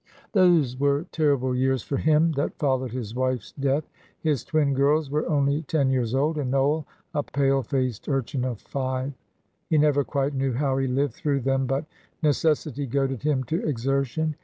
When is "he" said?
9.69-9.77, 10.79-10.87